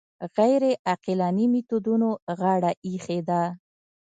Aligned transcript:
غیر 0.37 0.63
عقلاني 0.91 1.45
میتودونو 1.53 2.09
غاړه 2.39 2.71
ایښې 2.85 3.19
ده 3.29 3.41